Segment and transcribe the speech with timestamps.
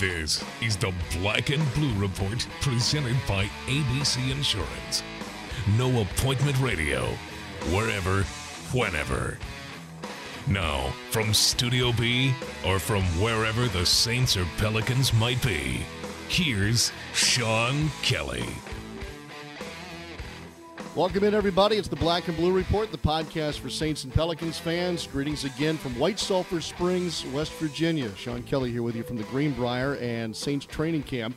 [0.00, 5.02] This is the Black and Blue Report presented by ABC Insurance.
[5.78, 7.06] No appointment radio,
[7.72, 8.24] wherever,
[8.74, 9.38] whenever.
[10.48, 12.34] Now, from Studio B
[12.66, 15.80] or from wherever the Saints or Pelicans might be,
[16.28, 18.44] here's Sean Kelly.
[20.96, 21.76] Welcome in, everybody.
[21.76, 25.06] It's the Black and Blue Report, the podcast for Saints and Pelicans fans.
[25.06, 28.10] Greetings again from White Sulphur Springs, West Virginia.
[28.16, 31.36] Sean Kelly here with you from the Greenbrier and Saints training camp.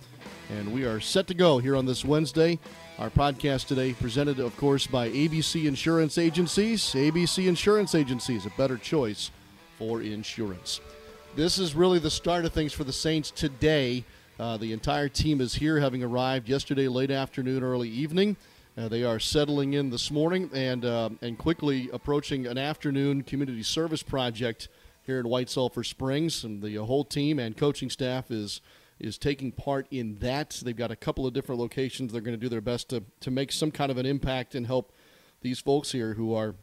[0.49, 2.57] And we are set to go here on this Wednesday.
[2.99, 6.81] Our podcast today presented, of course, by ABC Insurance Agencies.
[6.93, 9.29] ABC Insurance Agencies, a better choice
[9.77, 10.79] for insurance.
[11.35, 14.05] This is really the start of things for the Saints today.
[14.39, 18.37] Uh, the entire team is here, having arrived yesterday late afternoon, early evening.
[18.79, 23.61] Uh, they are settling in this morning and uh, and quickly approaching an afternoon community
[23.61, 24.69] service project
[25.03, 26.45] here in White Sulphur Springs.
[26.45, 28.61] And the whole team and coaching staff is
[28.97, 30.61] is taking part in that.
[30.63, 32.13] They've got a couple of different locations.
[32.13, 34.65] They're going to do their best to to make some kind of an impact and
[34.65, 34.93] help
[35.41, 36.55] these folks here who are,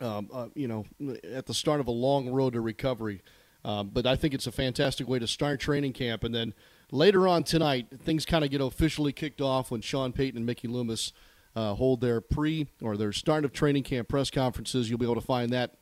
[0.00, 0.84] um, uh, you know,
[1.24, 3.22] at the start of a long road to recovery.
[3.64, 6.54] Um, but I think it's a fantastic way to start training camp, and then
[6.92, 10.68] later on tonight, things kind of get officially kicked off when Sean Payton and Mickey
[10.68, 11.12] Loomis
[11.56, 14.88] uh, hold their pre or their start of training camp press conferences.
[14.88, 15.76] You'll be able to find that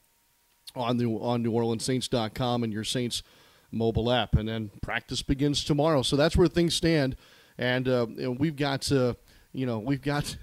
[0.74, 3.22] on the on New Orleans NewOrleansSaints.com and your Saints
[3.70, 4.34] mobile app.
[4.34, 6.02] And then practice begins tomorrow.
[6.02, 7.16] So that's where things stand.
[7.58, 9.14] And, uh, and we've got uh,
[9.52, 10.36] you know we've got.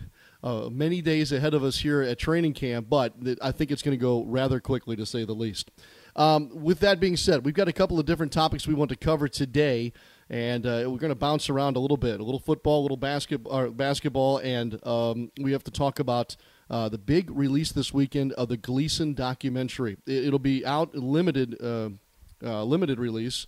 [0.43, 3.81] Uh, many days ahead of us here at training camp, but th- I think it's
[3.81, 5.71] going to go rather quickly, to say the least.
[6.15, 8.95] Um, with that being said, we've got a couple of different topics we want to
[8.95, 9.91] cover today
[10.29, 12.97] and uh, we're going to bounce around a little bit, a little football, a little
[12.97, 16.35] basketball, basketball, and um, we have to talk about
[16.69, 19.97] uh, the big release this weekend of the Gleason documentary.
[20.07, 21.89] It, will be out limited, uh,
[22.43, 23.45] uh, limited release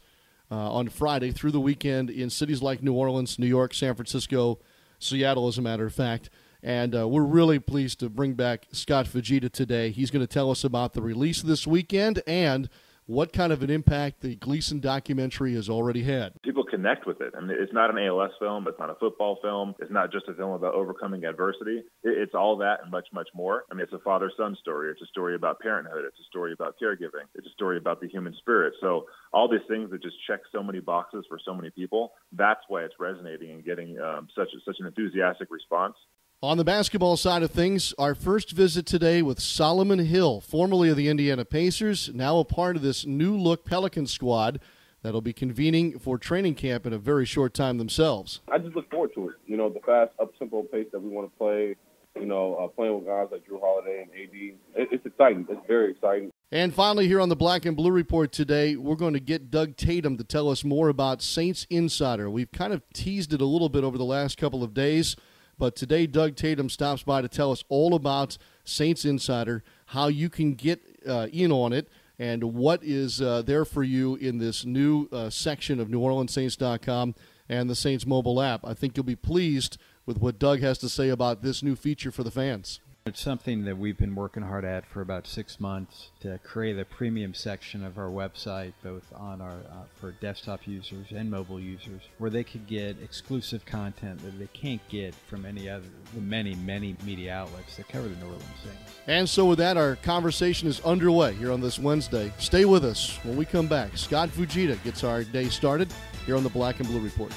[0.52, 4.60] uh, on Friday through the weekend in cities like New Orleans, New York, San Francisco,
[5.00, 6.30] Seattle, as a matter of fact.
[6.62, 9.92] And uh, we're really pleased to bring back Scott Fujita today.
[9.92, 12.70] He's going to tell us about the release this weekend and
[13.08, 16.34] what kind of an impact the Gleason documentary has already had.
[16.44, 17.34] People connect with it.
[17.36, 18.68] I mean, it's not an ALS film.
[18.68, 19.76] It's not a football film.
[19.80, 21.84] It's not just a film about overcoming adversity.
[22.04, 23.64] It's all that and much, much more.
[23.72, 24.92] I mean, it's a father-son story.
[24.92, 26.04] It's a story about parenthood.
[26.06, 27.26] It's a story about caregiving.
[27.34, 28.74] It's a story about the human spirit.
[28.82, 32.12] So all these things that just check so many boxes for so many people.
[32.34, 35.96] That's why it's resonating and getting um, such such an enthusiastic response.
[36.44, 40.96] On the basketball side of things, our first visit today with Solomon Hill, formerly of
[40.96, 44.60] the Indiana Pacers, now a part of this new look Pelican squad
[45.02, 48.42] that'll be convening for training camp in a very short time themselves.
[48.52, 49.36] I just look forward to it.
[49.48, 51.76] You know, the fast, up tempo pace that we want to play.
[52.16, 54.80] You know, uh, playing with guys like Jrue Holiday and AD.
[54.80, 55.48] It, it's exciting.
[55.50, 56.32] It's very exciting.
[56.52, 59.76] And finally, here on the Black and Blue Report today, we're going to get Doug
[59.76, 62.30] Tatum to tell us more about Saints Insider.
[62.30, 65.16] We've kind of teased it a little bit over the last couple of days.
[65.60, 70.30] But today, Doug Tatum stops by to tell us all about Saints Insider, how you
[70.30, 71.88] can get uh, in on it,
[72.20, 77.16] and what is uh, there for you in this new uh, section of NewOrleansSaints.com
[77.50, 78.62] and the Saints mobile app.
[78.64, 82.12] I think you'll be pleased with what Doug has to say about this new feature
[82.12, 82.80] for the fans.
[83.08, 86.84] It's something that we've been working hard at for about six months to create a
[86.84, 92.02] premium section of our website, both on our uh, for desktop users and mobile users,
[92.18, 95.86] where they could get exclusive content that they can't get from any other
[96.16, 99.00] the many many media outlets that cover the New Orleans Saints.
[99.08, 102.34] And so, with that, our conversation is underway here on this Wednesday.
[102.40, 103.98] Stay with us when we come back.
[103.98, 105.88] Scott Fujita gets our day started
[106.26, 107.32] here on the Black and Blue Report.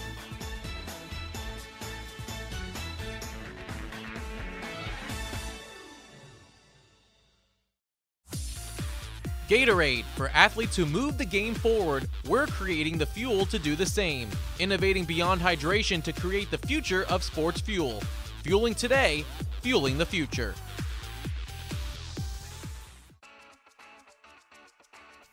[9.50, 10.04] Gatorade.
[10.14, 14.28] For athletes who move the game forward, we're creating the fuel to do the same.
[14.60, 18.00] Innovating beyond hydration to create the future of sports fuel.
[18.44, 19.24] Fueling today,
[19.60, 20.54] fueling the future.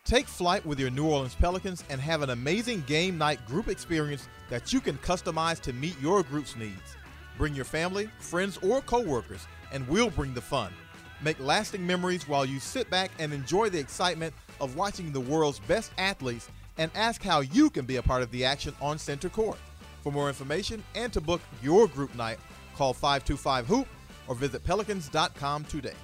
[0.04, 4.28] Take flight with your New Orleans Pelicans and have an amazing game night group experience
[4.50, 6.96] that you can customize to meet your group's needs.
[7.36, 10.72] Bring your family, friends, or coworkers, and we'll bring the fun.
[11.20, 15.58] Make lasting memories while you sit back and enjoy the excitement of watching the world's
[15.60, 16.48] best athletes
[16.78, 19.58] and ask how you can be a part of the action on center court.
[20.02, 22.38] For more information and to book your group night,
[22.76, 23.88] call 525 Hoop
[24.28, 25.94] or visit pelicans.com today.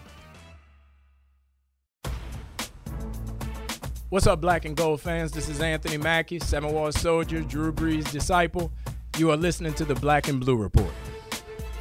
[4.09, 5.33] What's up, black and gold fans?
[5.33, 8.71] This is Anthony Mackie, Seven Wall Soldier, Drew Brees' disciple.
[9.17, 10.93] You are listening to the Black and Blue Report.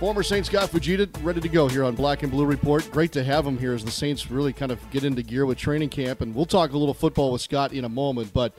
[0.04, 2.86] Former Saints Scott Fujita ready to go here on Black and Blue Report.
[2.92, 5.58] Great to have him here as the Saints really kind of get into gear with
[5.58, 6.20] training camp.
[6.20, 8.34] And we'll talk a little football with Scott in a moment.
[8.34, 8.54] But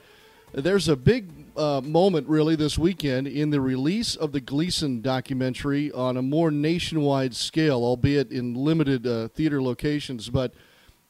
[0.53, 5.91] There's a big uh, moment, really, this weekend in the release of the Gleason documentary
[5.91, 10.31] on a more nationwide scale, albeit in limited uh, theater locations.
[10.31, 10.51] But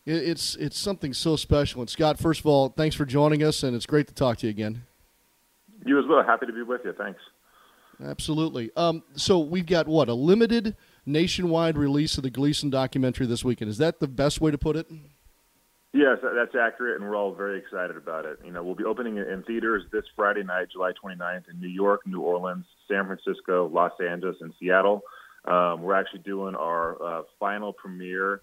[0.05, 1.79] it's it's something so special.
[1.79, 4.47] And Scott, first of all, thanks for joining us, and it's great to talk to
[4.47, 4.81] you again.
[5.85, 6.21] You as well.
[6.25, 6.91] Happy to be with you.
[6.91, 7.21] Thanks.
[8.03, 8.71] Absolutely.
[8.75, 10.75] Um, so we've got what a limited
[11.05, 13.69] nationwide release of the Gleason documentary this weekend.
[13.69, 14.87] Is that the best way to put it?
[15.93, 18.39] Yes, that's accurate, and we're all very excited about it.
[18.43, 21.69] You know, we'll be opening it in theaters this Friday night, July 29th, in New
[21.69, 25.03] York, New Orleans, San Francisco, Los Angeles, and Seattle.
[25.45, 28.41] Um, we're actually doing our uh, final premiere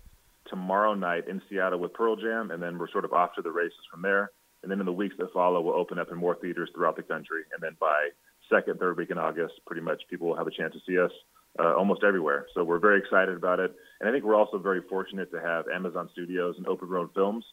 [0.48, 3.50] tomorrow night in Seattle with Pearl Jam, and then we're sort of off to the
[3.50, 4.30] races from there.
[4.62, 7.02] And then in the weeks that follow, we'll open up in more theaters throughout the
[7.02, 7.42] country.
[7.52, 8.10] And then by
[8.50, 11.12] second, third week in August, pretty much people will have a chance to see us
[11.58, 12.46] uh, almost everywhere.
[12.54, 15.66] So we're very excited about it, and I think we're also very fortunate to have
[15.68, 17.44] Amazon Studios and Open Road Films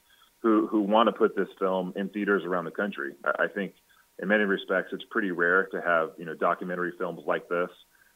[0.42, 3.14] who who want to put this film in theaters around the country.
[3.26, 3.74] I, think
[4.22, 7.70] in many respects it's pretty rare to have you know documentary films like this,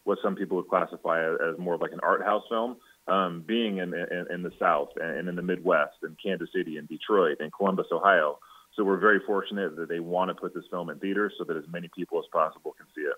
[0.03, 2.77] what some people would classify as more of like an art house film.
[3.05, 6.87] Um, being in, in, in the South and in the Midwest, and Kansas City, and
[6.87, 8.39] Detroit, and Columbus, Ohio.
[8.75, 11.55] So we're very fortunate that they want to put this film in theaters so that
[11.55, 13.15] as many people as possible can see it.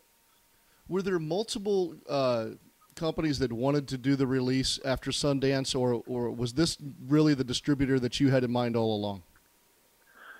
[0.87, 2.47] Were there multiple uh,
[2.95, 7.43] companies that wanted to do the release after Sundance, or or was this really the
[7.43, 9.23] distributor that you had in mind all along?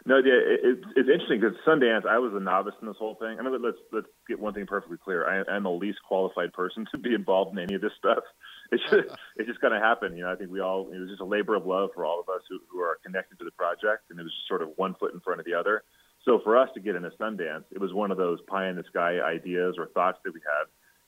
[0.07, 3.15] No, yeah, it, it, it's interesting because Sundance, I was a novice in this whole
[3.15, 3.39] thing.
[3.39, 5.27] I mean, let's let's get one thing perfectly clear.
[5.27, 8.23] I, I'm the least qualified person to be involved in any of this stuff.
[8.71, 8.93] It's just
[9.37, 10.17] it just kind of happened.
[10.17, 12.19] You know, I think we all it was just a labor of love for all
[12.19, 14.69] of us who, who are connected to the project, and it was just sort of
[14.75, 15.83] one foot in front of the other.
[16.23, 18.83] So for us to get into Sundance, it was one of those pie in the
[18.89, 20.65] sky ideas or thoughts that we had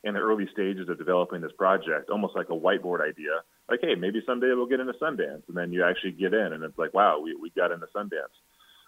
[0.07, 3.41] in the early stages of developing this project, almost like a whiteboard idea.
[3.69, 6.63] Like, hey, maybe someday we'll get into Sundance, and then you actually get in, and
[6.63, 8.35] it's like, wow, we we got into Sundance.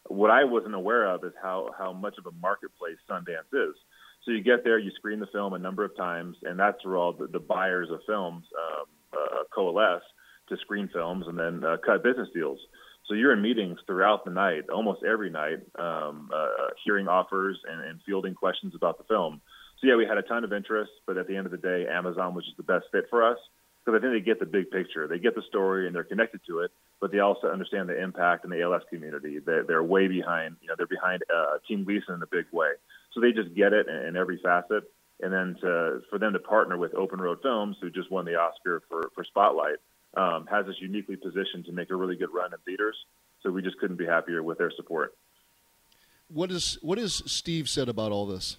[0.06, 3.76] What I wasn't aware of is how how much of a marketplace Sundance is.
[4.30, 6.98] So you get there, you screen the film a number of times, and that's where
[6.98, 10.04] all the, the buyers of films um, uh, coalesce
[10.50, 12.60] to screen films and then uh, cut business deals.
[13.08, 17.82] So you're in meetings throughout the night, almost every night, um, uh, hearing offers and,
[17.84, 19.42] and fielding questions about the film.
[19.82, 21.88] So yeah, we had a ton of interest, but at the end of the day,
[21.90, 23.40] Amazon was just the best fit for us
[23.84, 25.08] because I think they get the big picture.
[25.08, 26.70] They get the story and they're connected to it,
[27.02, 29.40] but they also understand the impact in the ALS community.
[29.44, 32.74] They're, they're way behind, you know, they're behind uh, Team Gleason in a big way.
[33.14, 34.84] So they just get it in, every facet.
[35.22, 38.36] And then to, for them to partner with Open Road Films, who just won the
[38.36, 39.78] Oscar for, for Spotlight,
[40.16, 42.96] um, has us uniquely positioned to make a really good run in theaters.
[43.44, 45.16] So we just couldn't be happier with their support.
[46.30, 48.58] What is what has Steve said about all this?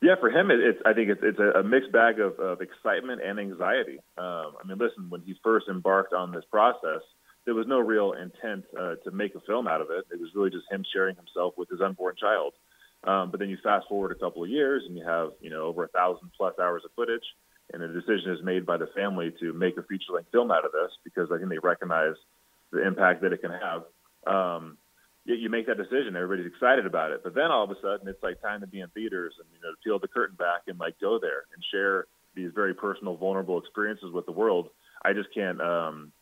[0.00, 2.60] Yeah, for him, it, it's I think it's it's a, a mixed bag of, of
[2.60, 3.98] excitement and anxiety.
[4.18, 7.02] Um, I mean, listen, when he first embarked on this process,
[7.44, 10.04] there was no real intent uh, to make a film out of it.
[10.12, 12.54] It was really just him sharing himself with his unborn child.
[13.04, 15.62] Um, but then you fast forward a couple of years, and you have you know
[15.62, 17.24] over a thousand plus hours of footage
[17.72, 20.64] and a decision is made by the family to make a feature length film out
[20.64, 22.14] of this because I think they recognize
[22.70, 23.82] the impact that it can have.
[24.26, 24.78] Um,
[25.24, 28.08] you, you make that decision, everybody's excited about it, but then all of a sudden
[28.08, 30.62] it's like time to be in theaters and you know to peel the curtain back
[30.66, 34.68] and like go there and share these very personal, vulnerable experiences with the world.
[35.04, 36.12] I just can't um,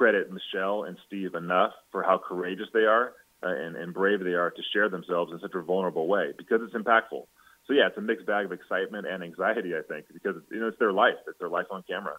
[0.00, 3.12] credit Michelle and Steve enough for how courageous they are
[3.42, 6.60] uh, and, and brave they are to share themselves in such a vulnerable way because
[6.62, 7.24] it's impactful
[7.70, 10.66] so yeah, it's a mixed bag of excitement and anxiety, I think, because you know
[10.66, 12.16] it's their life, it's their life on camera.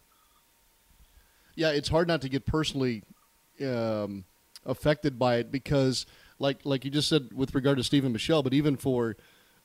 [1.55, 3.03] Yeah, it's hard not to get personally
[3.61, 4.23] um,
[4.65, 6.05] affected by it because,
[6.39, 9.17] like like you just said with regard to Steve and Michelle, but even for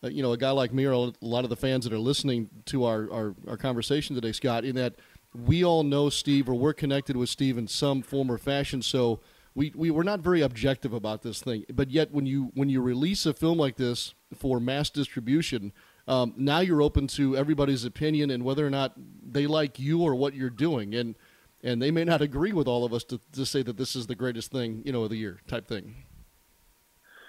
[0.03, 2.01] uh, you know a guy like me or a lot of the fans that are
[2.01, 4.97] listening to our, our, our conversation today, Scott, in that
[5.45, 9.21] we all know Steve or we're connected with Steve in some form or fashion, so
[9.55, 11.65] we, we were not very objective about this thing.
[11.73, 15.73] But yet, when you when you release a film like this for mass distribution,
[16.07, 20.15] um, now you're open to everybody's opinion and whether or not they like you or
[20.15, 20.95] what you're doing.
[20.95, 21.17] And
[21.63, 24.07] and they may not agree with all of us to, to say that this is
[24.07, 26.05] the greatest thing you know of the year type thing.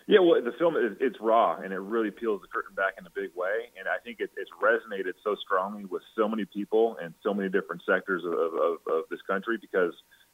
[0.08, 3.06] Yeah, well, the film is it's raw and it really peels the curtain back in
[3.06, 6.96] a big way, and I think it, it's resonated so strongly with so many people
[7.02, 9.92] and so many different sectors of, of, of this country because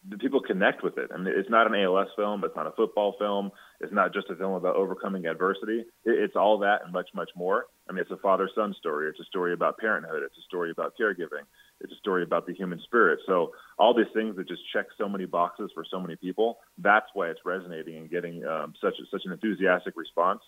[0.07, 1.09] the people connect with it.
[1.11, 3.49] I mean, it's not an ALS film, it's not a football film,
[3.81, 5.79] it's not just a film about overcoming adversity.
[6.05, 7.65] It, it's all that and much, much more.
[7.89, 9.09] I mean, it's a father-son story.
[9.09, 10.21] It's a story about parenthood.
[10.23, 11.49] It's a story about caregiving.
[11.83, 13.19] It's a story about the human spirit.
[13.27, 16.59] So all these things that just check so many boxes for so many people.
[16.77, 20.41] That's why it's resonating and getting um, such such an enthusiastic response.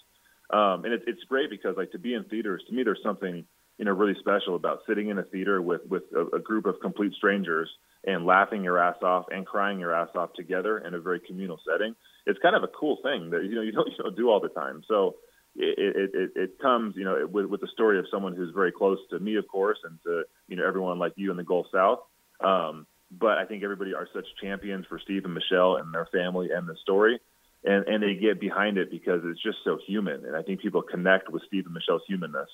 [0.51, 3.45] Um, and it, it's great because like to be in theaters, to me, there's something
[3.77, 6.75] you know really special about sitting in a theater with with a, a group of
[6.81, 7.69] complete strangers
[8.05, 11.59] and laughing your ass off and crying your ass off together in a very communal
[11.67, 11.95] setting.
[12.27, 14.39] it's kind of a cool thing that you know you don't you don't do all
[14.39, 14.83] the time.
[14.87, 15.15] So
[15.55, 18.99] it it, it comes you know with with the story of someone who's very close
[19.09, 21.99] to me, of course, and to you know everyone like you in the Gulf South.
[22.41, 26.49] Um, but I think everybody are such champions for Steve and Michelle and their family
[26.51, 27.19] and the story.
[27.63, 30.25] And, and they get behind it because it's just so human.
[30.25, 32.49] And I think people connect with Steve and Michelle's humanness.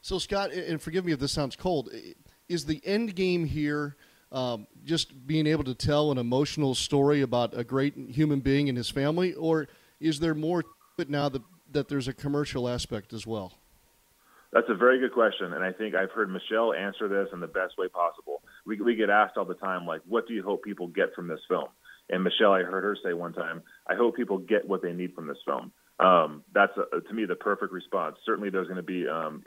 [0.00, 1.90] So, Scott, and forgive me if this sounds cold,
[2.48, 3.96] is the end game here
[4.32, 8.76] um, just being able to tell an emotional story about a great human being and
[8.76, 9.68] his family, or
[10.00, 10.64] is there more
[10.98, 13.54] it now that, that there's a commercial aspect as well?
[14.52, 17.46] That's a very good question, and I think I've heard Michelle answer this in the
[17.46, 18.42] best way possible.
[18.66, 21.26] We we get asked all the time, like, "What do you hope people get from
[21.26, 21.68] this film?"
[22.10, 25.14] And Michelle, I heard her say one time, "I hope people get what they need
[25.14, 28.18] from this film." Um, that's a, to me the perfect response.
[28.26, 29.42] Certainly, there's going to be um,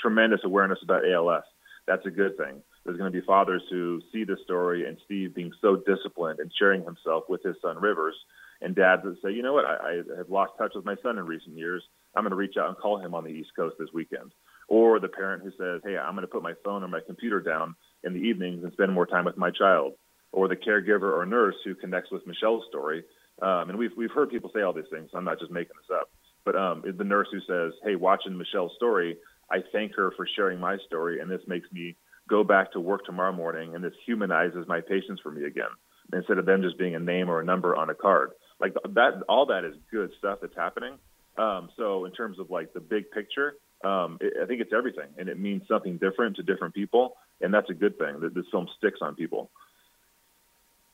[0.00, 1.44] tremendous awareness about ALS.
[1.86, 2.60] That's a good thing.
[2.84, 6.50] There's going to be fathers who see the story and Steve being so disciplined and
[6.58, 8.16] sharing himself with his son Rivers,
[8.60, 11.18] and dads that say, you know what, I, I have lost touch with my son
[11.18, 11.82] in recent years.
[12.14, 14.32] I'm going to reach out and call him on the East Coast this weekend.
[14.68, 17.40] Or the parent who says, hey, I'm going to put my phone or my computer
[17.40, 17.74] down
[18.04, 19.94] in the evenings and spend more time with my child.
[20.32, 23.04] Or the caregiver or nurse who connects with Michelle's story.
[23.40, 25.10] Um, and we've we've heard people say all these things.
[25.14, 26.10] I'm not just making this up.
[26.44, 29.16] But um, the nurse who says, "Hey, watching Michelle's story,
[29.50, 31.96] I thank her for sharing my story, and this makes me
[32.28, 35.70] go back to work tomorrow morning, and this humanizes my patients for me again,
[36.12, 39.22] instead of them just being a name or a number on a card." Like that,
[39.28, 40.94] all that is good stuff that's happening.
[41.36, 45.08] Um, so in terms of like the big picture, um, it, I think it's everything,
[45.18, 48.20] and it means something different to different people, and that's a good thing.
[48.20, 49.50] That this film sticks on people.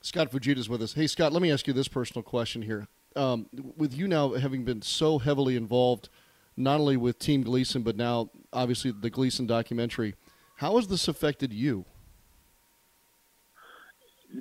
[0.03, 0.93] Scott Fujita is with us.
[0.93, 2.87] Hey, Scott, let me ask you this personal question here.
[3.17, 6.11] Um, with you now having been so heavily involved,
[6.59, 10.15] not only with Team Gleason, but now obviously the Gleason documentary,
[10.57, 11.87] how has this affected you?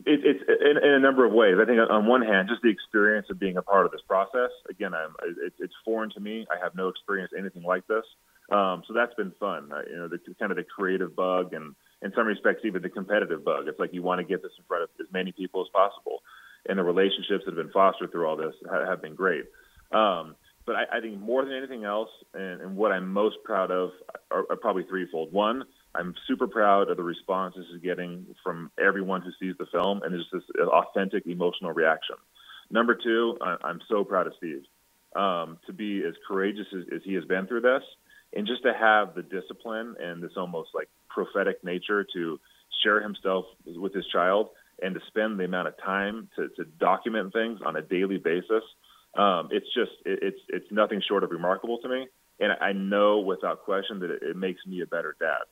[0.05, 1.55] It, it's in, in, a number of ways.
[1.61, 4.49] I think on one hand, just the experience of being a part of this process.
[4.69, 6.47] Again, I'm, it, it's foreign to me.
[6.49, 8.03] I have no experience anything like this,
[8.51, 9.69] um, so that's been fun.
[9.89, 13.45] You know, the kind of the creative bug, and in some respects, even the competitive
[13.45, 13.67] bug.
[13.67, 16.23] It's like you want to get this in front of as many people as possible,
[16.67, 19.45] and the relationships that have been fostered through all this have, have been great.
[19.91, 20.35] Um,
[20.65, 23.91] but I, I think more than anything else, and, and what I'm most proud of
[24.31, 25.31] are, are probably threefold.
[25.33, 25.63] One
[25.95, 30.01] I'm super proud of the response this is getting from everyone who sees the film,
[30.03, 32.15] and it's just this authentic emotional reaction.
[32.71, 34.63] Number two, I'm so proud of Steve
[35.15, 37.83] um, to be as courageous as, as he has been through this,
[38.35, 42.39] and just to have the discipline and this almost like prophetic nature to
[42.83, 44.49] share himself with his child
[44.81, 48.63] and to spend the amount of time to, to document things on a daily basis.
[49.15, 52.07] Um, it's just it, it's it's nothing short of remarkable to me,
[52.39, 55.43] and I know without question that it, it makes me a better dad.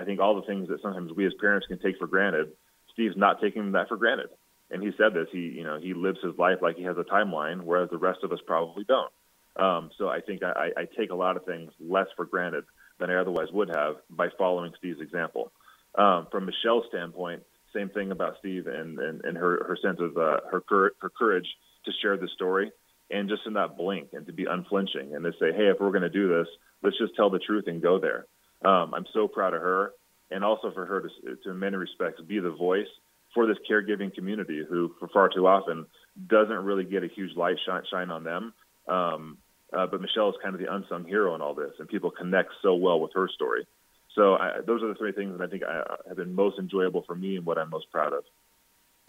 [0.00, 2.52] I think all the things that sometimes we as parents can take for granted,
[2.92, 4.30] Steve's not taking that for granted.
[4.70, 5.28] And he said this.
[5.30, 8.20] He, you know, he lives his life like he has a timeline, whereas the rest
[8.22, 9.12] of us probably don't.
[9.56, 12.64] Um, so I think I, I take a lot of things less for granted
[12.98, 15.52] than I otherwise would have by following Steve's example.
[15.96, 17.42] Um, from Michelle's standpoint,
[17.74, 21.10] same thing about Steve and, and, and her, her sense of uh, her, cur- her
[21.10, 21.46] courage
[21.84, 22.70] to share the story
[23.10, 25.90] and just in that blink and to be unflinching and to say, hey, if we're
[25.90, 26.46] going to do this,
[26.82, 28.26] let's just tell the truth and go there.
[28.62, 29.92] Um, I'm so proud of her,
[30.30, 32.88] and also for her to, to, in many respects, be the voice
[33.34, 35.86] for this caregiving community who, for far too often,
[36.26, 38.52] doesn't really get a huge light shine, shine on them.
[38.88, 39.38] Um,
[39.72, 42.50] uh, but Michelle is kind of the unsung hero in all this, and people connect
[42.60, 43.66] so well with her story.
[44.14, 46.58] So I, those are the three things that I think I, uh, have been most
[46.58, 48.24] enjoyable for me and what I'm most proud of.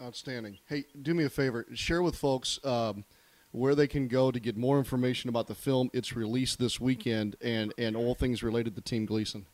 [0.00, 0.58] Outstanding.
[0.66, 1.66] Hey, do me a favor.
[1.74, 3.04] Share with folks um,
[3.52, 5.90] where they can go to get more information about the film.
[5.92, 9.46] It's released this weekend, and and all things related to Team Gleason.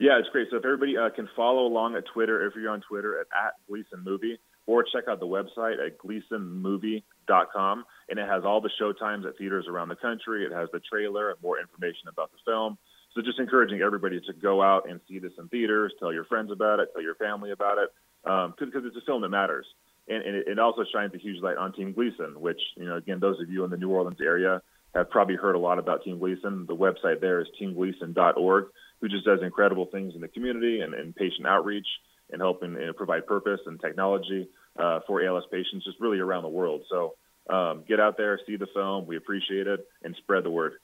[0.00, 0.48] Yeah, it's great.
[0.50, 3.54] So if everybody uh, can follow along at Twitter, if you're on Twitter at, at
[3.68, 9.26] Gleason Movie, or check out the website at gleasonmovie.com, and it has all the showtimes
[9.26, 10.44] at theaters around the country.
[10.44, 12.78] It has the trailer and more information about the film.
[13.14, 16.50] So just encouraging everybody to go out and see this in theaters, tell your friends
[16.50, 17.90] about it, tell your family about it,
[18.24, 19.66] because um, it's a film that matters
[20.12, 23.20] and, and it, also shines a huge light on Team Gleason, which you know again
[23.20, 24.62] those of you in the New Orleans area
[24.94, 26.66] have probably heard a lot about Team Gleason.
[26.66, 28.64] The website there is teamgleason.org,
[29.00, 31.86] who just does incredible things in the community and, and patient outreach
[32.30, 36.48] and helping and provide purpose and technology uh, for ALS patients just really around the
[36.48, 36.82] world.
[36.90, 37.14] So
[37.50, 39.06] um, get out there, see the film.
[39.06, 40.74] We appreciate it, and spread the word.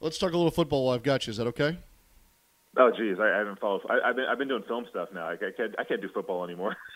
[0.00, 1.32] Let's talk a little football while I've got you.
[1.32, 1.78] Is that okay?
[2.76, 3.82] Oh, geez, I, I haven't followed.
[3.90, 5.26] I, have been I've been doing film stuff now.
[5.26, 6.76] I, I can't I can't do football anymore.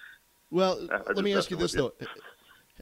[0.53, 1.95] Well, let me ask you this though: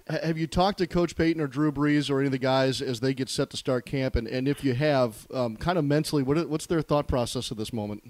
[0.08, 2.98] Have you talked to Coach Payton or Drew Brees or any of the guys as
[2.98, 4.16] they get set to start camp?
[4.16, 7.58] And, and if you have, um, kind of mentally, what, what's their thought process at
[7.58, 8.02] this moment?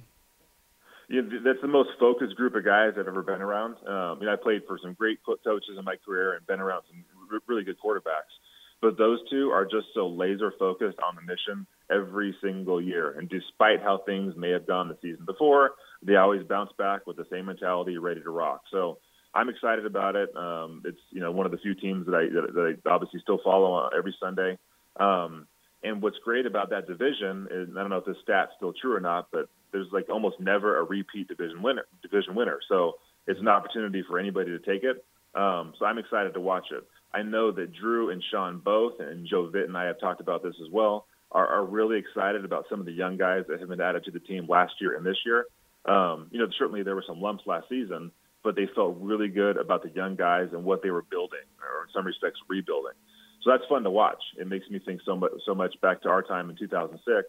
[1.10, 3.74] Yeah, that's the most focused group of guys I've ever been around.
[3.86, 6.84] Um, you know, I played for some great coaches in my career and been around
[6.88, 7.04] some
[7.48, 8.32] really good quarterbacks.
[8.80, 13.18] But those two are just so laser focused on the mission every single year.
[13.18, 17.18] And despite how things may have gone the season before, they always bounce back with
[17.18, 18.62] the same mentality, ready to rock.
[18.70, 18.98] So
[19.34, 20.34] I'm excited about it.
[20.36, 23.20] Um, it's you know one of the few teams that I that, that I obviously
[23.20, 24.58] still follow every Sunday.
[24.98, 25.46] Um,
[25.82, 28.94] and what's great about that division is I don't know if this stat's still true
[28.94, 31.86] or not, but there's like almost never a repeat division winner.
[32.02, 32.94] Division winner, so
[33.26, 35.04] it's an opportunity for anybody to take it.
[35.34, 36.84] Um, so I'm excited to watch it.
[37.12, 40.42] I know that Drew and Sean both, and Joe Vitt and I have talked about
[40.42, 43.68] this as well, are, are really excited about some of the young guys that have
[43.68, 45.46] been added to the team last year and this year.
[45.86, 48.10] Um, you know, certainly there were some lumps last season,
[48.42, 51.84] but they felt really good about the young guys and what they were building, or
[51.84, 52.94] in some respects, rebuilding.
[53.42, 54.22] So that's fun to watch.
[54.38, 57.28] It makes me think so much, so much back to our time in 2006,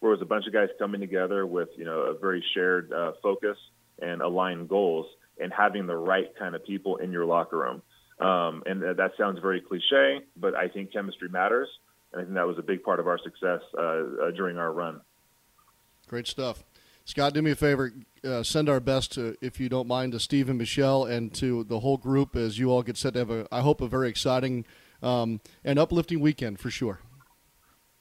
[0.00, 2.92] where it was a bunch of guys coming together with you know a very shared
[2.92, 3.58] uh, focus
[4.00, 5.06] and aligned goals,
[5.38, 7.82] and having the right kind of people in your locker room.
[8.18, 11.68] Um, and that sounds very cliche, but I think chemistry matters,
[12.12, 14.72] and I think that was a big part of our success uh, uh, during our
[14.72, 15.00] run.
[16.06, 16.64] Great stuff.
[17.04, 17.92] Scott, do me a favor.
[18.22, 21.64] Uh, send our best, to, if you don't mind, to Steve and Michelle and to
[21.64, 24.08] the whole group as you all get set to have a, I hope, a very
[24.08, 24.64] exciting
[25.02, 27.00] um, and uplifting weekend for sure.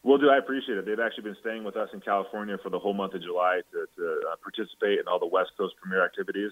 [0.03, 0.29] Will do.
[0.29, 0.85] I appreciate it.
[0.85, 3.85] They've actually been staying with us in California for the whole month of July to,
[3.97, 6.51] to uh, participate in all the West Coast premiere activities,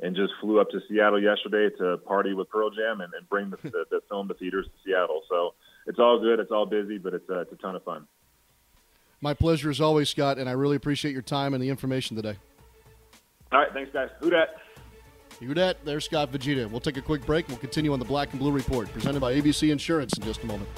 [0.00, 3.50] and just flew up to Seattle yesterday to party with Pearl Jam and, and bring
[3.50, 5.22] the, the, the film to theaters to Seattle.
[5.28, 5.54] So
[5.86, 6.40] it's all good.
[6.40, 8.06] It's all busy, but it's, uh, it's a ton of fun.
[9.20, 12.36] My pleasure as always, Scott, and I really appreciate your time and the information today.
[13.52, 14.10] All right, thanks, guys.
[14.20, 14.56] Who dat?
[15.40, 15.84] Who dat?
[15.84, 16.70] There's Scott Fujita.
[16.70, 17.48] We'll take a quick break.
[17.48, 20.46] We'll continue on the Black and Blue Report, presented by ABC Insurance in just a
[20.46, 20.68] moment.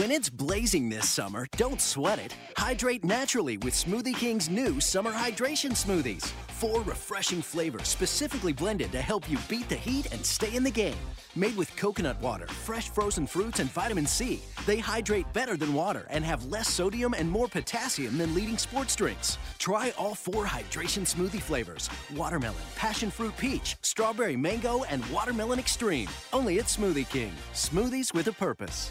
[0.00, 2.34] When it's blazing this summer, don't sweat it.
[2.56, 6.32] Hydrate naturally with Smoothie King's new summer hydration smoothies.
[6.48, 10.70] Four refreshing flavors specifically blended to help you beat the heat and stay in the
[10.70, 10.96] game.
[11.36, 16.06] Made with coconut water, fresh frozen fruits, and vitamin C, they hydrate better than water
[16.08, 19.36] and have less sodium and more potassium than leading sports drinks.
[19.58, 26.08] Try all four hydration smoothie flavors watermelon, passion fruit peach, strawberry mango, and watermelon extreme.
[26.32, 27.34] Only at Smoothie King.
[27.52, 28.90] Smoothies with a purpose.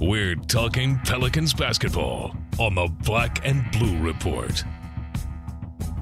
[0.00, 4.64] We're talking Pelicans basketball on the Black and Blue Report.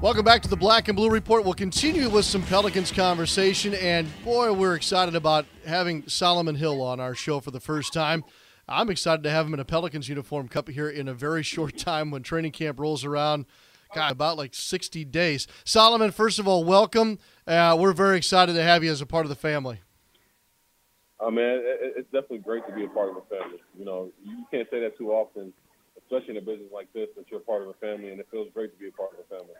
[0.01, 1.43] Welcome back to the Black and Blue Report.
[1.43, 6.99] We'll continue with some Pelicans conversation, and boy, we're excited about having Solomon Hill on
[6.99, 8.23] our show for the first time.
[8.67, 11.77] I'm excited to have him in a Pelicans uniform cup here in a very short
[11.77, 13.45] time when training camp rolls around.
[13.93, 15.45] God, about like 60 days.
[15.65, 17.19] Solomon, first of all, welcome.
[17.45, 19.82] Uh, we're very excited to have you as a part of the family.
[21.25, 23.61] Oh man, it's definitely great to be a part of a family.
[23.79, 25.53] You know, you can't say that too often,
[25.97, 28.49] especially in a business like this, that you're part of a family, and it feels
[28.53, 29.53] great to be a part of a family.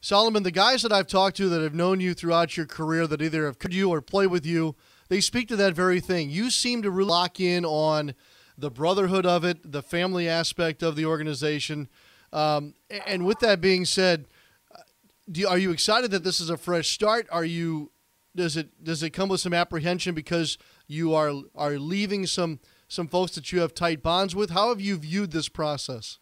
[0.00, 3.20] Solomon, the guys that I've talked to that have known you throughout your career, that
[3.20, 4.76] either have could you or play with you,
[5.08, 6.30] they speak to that very thing.
[6.30, 8.14] You seem to really lock in on
[8.56, 11.88] the brotherhood of it, the family aspect of the organization.
[12.32, 14.26] Um, and with that being said,
[15.26, 17.26] you, are you excited that this is a fresh start?
[17.32, 17.90] Are you
[18.34, 23.08] does it does it come with some apprehension because you are are leaving some some
[23.08, 24.50] folks that you have tight bonds with.
[24.50, 26.18] How have you viewed this process?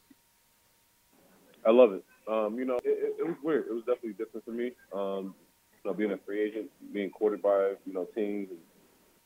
[1.66, 2.04] I love it.
[2.30, 3.66] Um, you know, it, it, was weird.
[3.68, 4.72] It was definitely different for me.
[4.92, 5.34] Um,
[5.82, 8.58] you know, being a free agent, being courted by you know teams, and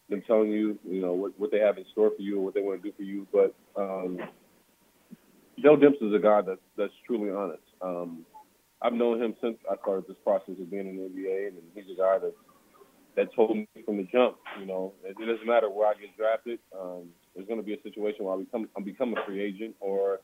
[0.09, 2.55] them telling you you know what, what they have in store for you or what
[2.55, 3.27] they want to do for you.
[3.33, 4.19] But um,
[5.61, 7.63] Joe Demps is a guy that's that's truly honest.
[7.81, 8.25] Um,
[8.81, 11.85] I've known him since I started this process of being in the NBA, and he's
[11.93, 12.35] a guy that's
[13.17, 14.37] that told me from the jump.
[14.59, 16.59] You know, it, it doesn't matter where I get drafted.
[16.79, 19.77] Um, there's going to be a situation where I become I become a free agent
[19.81, 20.21] or,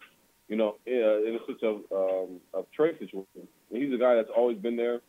[0.48, 3.48] you know, in a such a um, a trade situation.
[3.70, 5.00] And he's a guy that's always been there,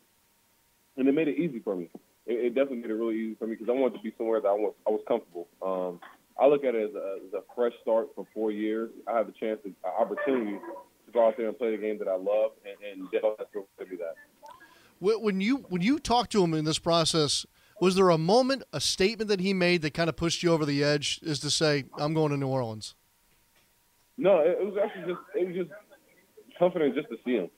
[0.98, 1.90] and it made it easy for me.
[2.26, 4.42] It, it definitely made it really easy for me because I wanted to be somewhere
[4.42, 5.48] that I was I was comfortable.
[5.62, 6.00] Um,
[6.40, 8.90] I look at it as a, as a fresh start for four years.
[9.08, 10.58] I have a chance, an opportunity
[11.06, 13.98] to go out there and play the game that I love, and, and to be
[13.98, 14.16] that.
[15.02, 17.46] When you when you talk to him in this process,
[17.80, 20.66] was there a moment, a statement that he made that kind of pushed you over
[20.66, 22.96] the edge, is to say, "I'm going to New Orleans"?
[24.18, 25.70] No, it, was actually just it was just
[26.58, 27.50] comforting just to see him.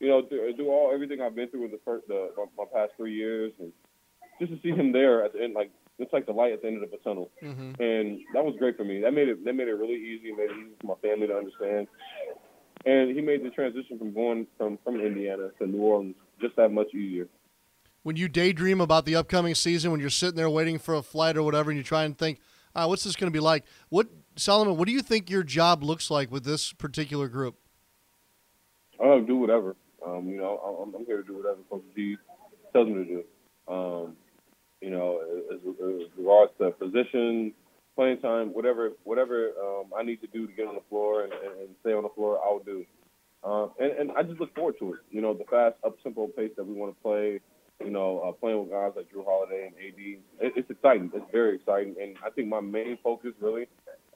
[0.00, 2.64] You know, do, do all everything I've been through in the first the, my, my
[2.72, 3.70] past three years, and
[4.40, 6.68] just to see him there at the end, like it's like the light at the
[6.68, 7.80] end of the tunnel, mm-hmm.
[7.82, 9.02] and that was great for me.
[9.02, 11.36] That made it that made it really easy, made it easy for my family to
[11.36, 11.86] understand,
[12.86, 16.72] and he made the transition from going from from Indiana to New Orleans just that
[16.72, 17.28] much easier.
[18.02, 21.36] When you daydream about the upcoming season, when you're sitting there waiting for a flight
[21.36, 22.40] or whatever, and you try and think,
[22.74, 23.64] ah, what's this going to be like?
[23.90, 24.76] What Solomon?
[24.76, 27.56] What do you think your job looks like with this particular group?
[29.02, 29.76] I'll do whatever.
[30.06, 32.16] Um, you know, I'm, I'm, here to do whatever Coach G
[32.72, 33.24] tells me to do.
[33.72, 34.16] Um,
[34.80, 35.20] you know,
[35.52, 37.52] as, as regards to position,
[37.96, 41.32] playing time, whatever whatever um, I need to do to get on the floor and,
[41.32, 42.84] and, and stay on the floor, I'll do.
[43.42, 45.00] Um, and, and I just look forward to it.
[45.10, 47.40] You know, the fast, up tempo pace that we want to play.
[47.82, 51.10] You know, uh, playing with guys like Jrue Holiday and AD, it, it's exciting.
[51.14, 53.66] It's very exciting, and I think my main focus really,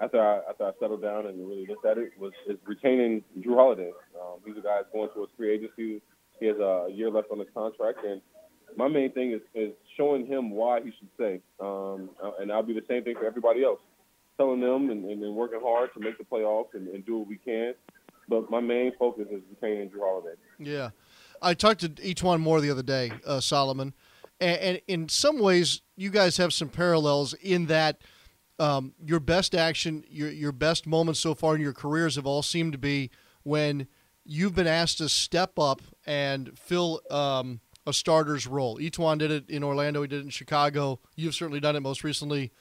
[0.00, 3.54] after I after I settled down and really looked at it, was is retaining Jrue
[3.54, 3.92] Holiday.
[4.20, 6.02] Um, he's a guy that's going towards free agency.
[6.40, 8.20] He has a year left on his contract, and
[8.76, 11.40] my main thing is, is showing him why he should stay.
[11.60, 13.80] Um, uh, and I'll be the same thing for everybody else,
[14.36, 17.36] telling them and, and, working hard to make the playoffs and, and do what we
[17.36, 17.74] can.
[18.28, 20.36] But my main focus is retaining Jrue Holiday.
[20.58, 20.90] Yeah.
[21.44, 23.94] I talked to E'Twaun Moore the other day, uh, Solomon,
[24.40, 27.98] and, and, in some ways, you guys have some parallels in that
[28.58, 32.42] um, your best action, your your best moments so far in your careers have all
[32.42, 33.10] seemed to be
[33.42, 33.86] when
[34.24, 38.78] you've been asked to step up and fill um, a starter's role.
[38.78, 40.02] E'Twaun did it in Orlando.
[40.02, 41.00] He did it in Chicago.
[41.14, 42.52] You've certainly done it most recently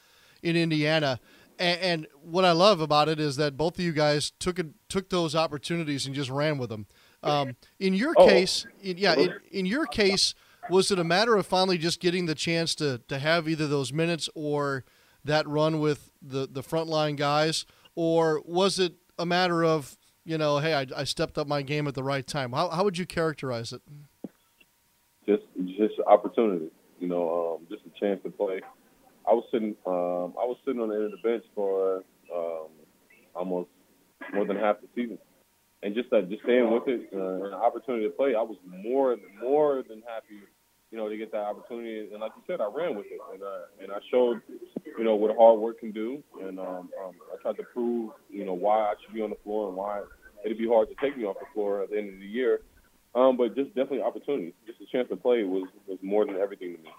[0.41, 1.19] in Indiana.
[1.57, 4.67] And, and what I love about it is that both of you guys took it,
[4.89, 6.87] took those opportunities and just ran with them.
[7.23, 8.27] Um, in your oh.
[8.27, 10.35] case, in, yeah, in, in your case,
[10.69, 13.93] was it a matter of finally just getting the chance to to have either those
[13.93, 14.83] minutes or
[15.23, 20.59] that run with the the frontline guys, or was it a matter of you know,
[20.59, 22.53] hey, I, I stepped up my game at the right time?
[22.53, 23.81] How how would you characterize it?
[25.25, 26.69] just just opportunity.
[26.99, 28.61] You know, um, just a chance to play.
[29.27, 32.67] I was sitting um, I was sitting on the end of the bench for um,
[33.35, 33.69] almost
[34.33, 35.17] more than half the season,
[35.83, 39.17] and just that just staying with it uh, an opportunity to play, I was more
[39.41, 40.41] more than happy.
[40.91, 43.41] You know, to get that opportunity, and like you said, I ran with it, and
[43.41, 44.41] uh, and I showed,
[44.85, 48.45] you know, what hard work can do, and um, um, I tried to prove, you
[48.45, 50.03] know, why I should be on the floor and why
[50.45, 52.61] it'd be hard to take me off the floor at the end of the year.
[53.15, 54.53] Um, but just definitely opportunity.
[54.67, 56.89] Just a chance to play was, was more than everything to me.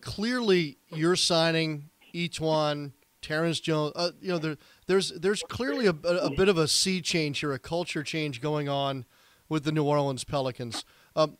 [0.00, 3.92] Clearly, you're signing E'Twaun, Terrence Jones.
[3.94, 4.56] Uh, you know, there,
[4.86, 8.68] there's there's clearly a, a, bit of a sea change here, a culture change going
[8.68, 9.04] on
[9.48, 10.84] with the New Orleans Pelicans.
[11.16, 11.36] Um,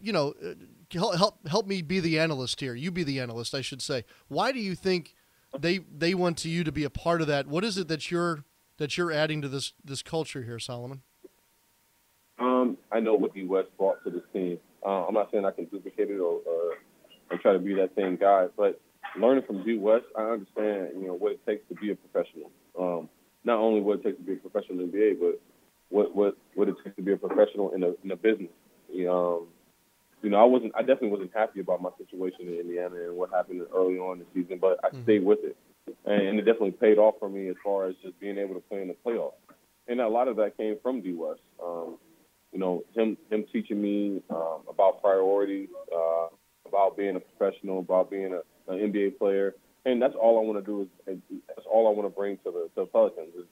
[0.00, 2.74] you know, uh, help, help me be the analyst here.
[2.74, 4.04] You be the analyst, I should say.
[4.28, 5.14] Why do you think
[5.58, 7.46] they they want you to be a part of that?
[7.46, 8.44] What is it that you're
[8.78, 11.02] that you're adding to this this culture here, Solomon?
[12.38, 14.58] Um, I know what D West brought to this team.
[14.84, 16.74] Uh, I'm not saying I can duplicate it or, or,
[17.30, 18.80] or try to be that same guy, but
[19.18, 22.50] learning from D West, I understand you know what it takes to be a professional.
[22.78, 23.08] Um,
[23.44, 25.40] not only what it takes to be a professional in the NBA, but
[25.88, 28.50] what what what it takes to be a professional in a in a business.
[29.08, 29.48] Um,
[30.22, 33.30] you know, I wasn't, I definitely wasn't happy about my situation in Indiana and what
[33.30, 35.02] happened early on in the season, but I mm-hmm.
[35.02, 35.56] stayed with it,
[36.04, 38.60] and, and it definitely paid off for me as far as just being able to
[38.60, 39.32] play in the playoffs.
[39.88, 41.40] And a lot of that came from D West.
[41.62, 41.98] Um,
[42.52, 46.28] you know, him him teaching me um, about priorities, uh,
[46.66, 50.64] about being a professional, about being a, an NBA player, and that's all I want
[50.64, 53.46] to do is that's all I want to bring to the to the Pelicans is,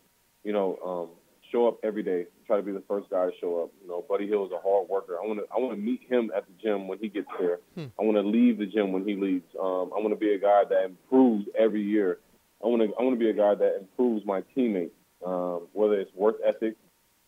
[0.45, 1.09] you know, um,
[1.51, 3.71] show up every day, try to be the first guy to show up.
[3.83, 5.19] You know, Buddy Hield is a hard worker.
[5.23, 7.59] I want to I want to meet him at the gym when he gets there.
[7.75, 7.87] Hmm.
[7.99, 9.47] I want to leave the gym when he leaves.
[9.61, 12.19] Um, I want to be a guy that improves every year.
[12.63, 14.95] I want to I want to be a guy that improves my teammates,
[15.27, 16.77] um, whether it's work ethic,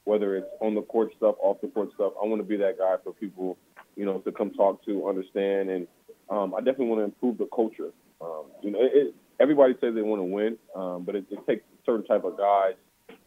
[0.04, 2.12] whether it's on the court stuff, off the court stuff.
[2.22, 3.56] I want to be that guy for people,
[3.96, 5.86] you know, to come talk to, understand, and
[6.30, 7.90] um, I definitely want to improve the culture.
[8.20, 11.46] Um, you know, it, it, everybody says they want to win, um, but it, it
[11.46, 12.74] takes a certain type of guys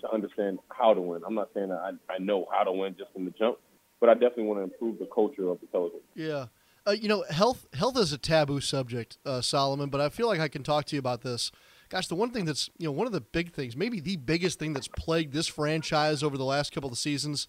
[0.01, 1.21] to understand how to win.
[1.25, 3.57] I'm not saying that I, I know how to win just from the jump,
[3.99, 6.03] but I definitely want to improve the culture of the Pelicans.
[6.15, 6.47] Yeah.
[6.87, 9.89] Uh, you know, health health is a taboo subject, uh, Solomon.
[9.89, 11.51] But I feel like I can talk to you about this
[11.89, 14.59] gosh, the one thing that's you know one of the big things, maybe the biggest
[14.59, 17.47] thing that's plagued this franchise over the last couple of seasons,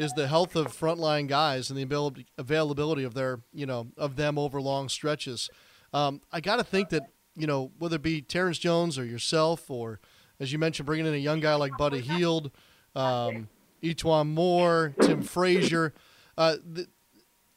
[0.00, 4.38] is the health of frontline guys and the availability of their you know of them
[4.38, 5.50] over long stretches.
[5.92, 7.02] Um, I got to think that
[7.36, 10.00] you know whether it be Terrence Jones or yourself or
[10.40, 12.50] as you mentioned, bringing in a young guy like Buddy Hield,
[12.96, 13.50] um,
[13.82, 15.92] E'Twaun Moore, Tim Frazier.
[16.36, 16.86] Uh, the,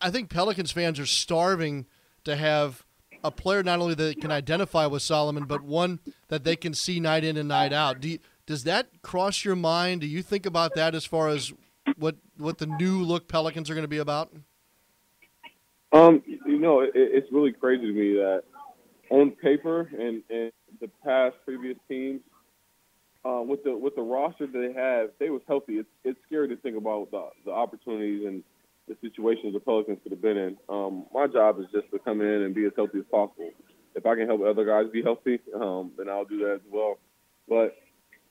[0.02, 1.86] I think Pelicans fans are starving
[2.26, 2.84] to have
[3.24, 7.00] a player not only that can identify with Solomon, but one that they can see
[7.00, 8.02] night in and night out.
[8.02, 10.02] Do you, does that cross your mind?
[10.02, 11.54] Do you think about that as far as
[11.98, 14.32] what what the new look Pelicans are going to be about?
[15.92, 18.44] Um, you know, it, it's really crazy to me that
[19.10, 22.22] on paper and, and the past previous teams,
[23.26, 26.48] uh, with the with the roster that they have, they was healthy, it's it's scary
[26.50, 28.44] to think about the the opportunities and
[28.88, 30.58] the situations the Pelicans could have been in.
[30.68, 33.52] Um, my job is just to come in and be as healthy as possible.
[33.96, 36.98] If I can help other guys be healthy, um, then I'll do that as well.
[37.48, 37.78] But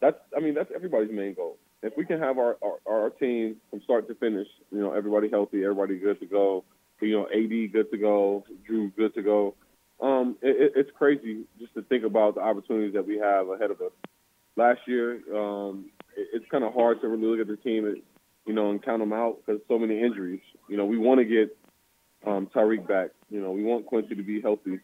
[0.01, 1.57] that's, I mean, that's everybody's main goal.
[1.83, 5.29] If we can have our, our, our team from start to finish, you know, everybody
[5.29, 6.65] healthy, everybody good to go,
[7.01, 9.55] you know, AD good to go, Jrue good to go.
[10.01, 13.81] Um, it, it's crazy just to think about the opportunities that we have ahead of
[13.81, 13.93] us.
[14.57, 18.03] Last year, um, it, it's kind of hard to really look at the team
[18.47, 20.41] you know, and count them out because so many injuries.
[20.69, 21.57] You know, we want to get
[22.27, 23.11] um, Tyreke back.
[23.31, 24.81] You know, we want Quincy to be healthy,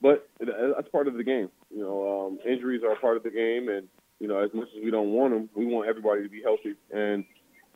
[0.00, 1.50] but that's part of the game.
[1.74, 3.88] You know, um, injuries are part of the game, and
[4.20, 6.74] you know, as much as we don't want them, we want everybody to be healthy.
[6.92, 7.24] And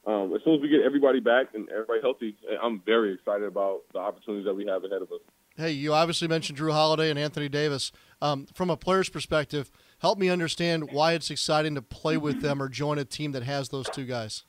[0.07, 3.80] um, as soon as we get everybody back and everybody healthy, I'm very excited about
[3.92, 5.20] the opportunities that we have ahead of us.
[5.57, 7.92] Hey, you obviously mentioned Jrue Holiday and Anthony Davis.
[8.20, 12.61] Um, from a player's perspective, help me understand why it's exciting to play with them
[12.61, 14.44] or join a team that has those two guys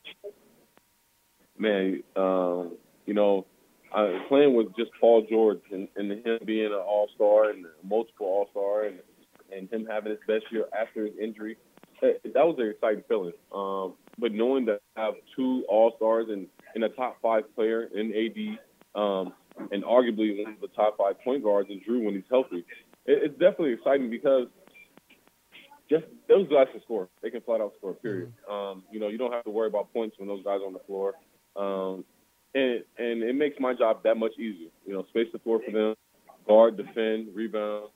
[1.58, 2.74] man, um,
[3.06, 3.46] you know,
[3.94, 8.26] I, playing with just Paul George and, and him being an All Star and multiple
[8.26, 9.00] All Star and
[9.56, 11.56] and him having his best year after his injury,
[12.24, 13.34] that, was an exciting feeling.
[13.54, 17.90] Um, but knowing that I have two All Stars and, and a top five player
[17.94, 18.60] in AD,
[19.00, 19.34] um,
[19.72, 22.66] and arguably one of the top five point guards in Jrue when he's healthy,
[23.06, 24.48] it, it's definitely exciting because
[25.90, 27.10] just those guys can score.
[27.22, 27.94] They can flat out score.
[27.94, 28.34] Period.
[28.50, 28.54] Mm-hmm.
[28.54, 30.74] Um, you know, you don't have to worry about points when those guys are on
[30.74, 31.14] the floor.
[31.56, 32.04] Um,
[32.54, 34.70] and and it makes my job that much easier.
[34.86, 35.96] You know, space the floor for them,
[36.48, 37.90] guard, defend, rebound,